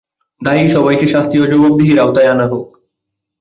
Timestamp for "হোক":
2.47-2.67